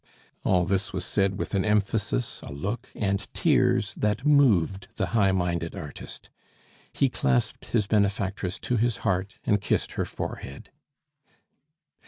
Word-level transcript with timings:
All 0.43 0.65
this 0.65 0.93
was 0.93 1.05
said 1.05 1.37
with 1.37 1.53
an 1.53 1.63
emphasis, 1.63 2.41
a 2.41 2.51
look, 2.51 2.89
and 2.95 3.31
tears 3.35 3.93
that 3.93 4.25
moved 4.25 4.87
the 4.95 5.05
high 5.13 5.31
minded 5.31 5.75
artist; 5.75 6.31
he 6.91 7.07
clasped 7.07 7.65
his 7.65 7.85
benefactress 7.85 8.57
to 8.61 8.77
his 8.77 8.97
heart 9.05 9.37
and 9.45 9.61
kissed 9.61 9.91
her 9.91 10.05
forehead. 10.05 10.71